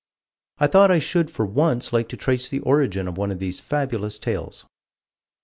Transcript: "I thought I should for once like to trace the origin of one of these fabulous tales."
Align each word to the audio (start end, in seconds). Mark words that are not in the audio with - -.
"I 0.57 0.65
thought 0.65 0.89
I 0.89 0.97
should 0.97 1.29
for 1.29 1.45
once 1.45 1.93
like 1.93 2.09
to 2.09 2.17
trace 2.17 2.49
the 2.49 2.61
origin 2.61 3.07
of 3.07 3.19
one 3.19 3.29
of 3.29 3.37
these 3.37 3.59
fabulous 3.59 4.17
tales." 4.17 4.65